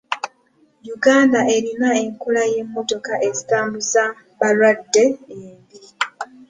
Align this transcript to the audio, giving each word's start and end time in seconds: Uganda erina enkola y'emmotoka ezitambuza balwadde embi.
Uganda 0.95 1.39
erina 1.55 1.89
enkola 2.03 2.41
y'emmotoka 2.53 3.13
ezitambuza 3.27 4.03
balwadde 4.39 5.05
embi. 5.35 5.77